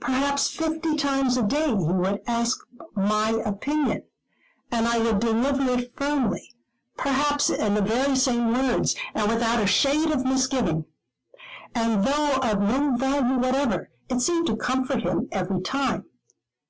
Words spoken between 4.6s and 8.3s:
and I would deliver it firmly, perhaps in the very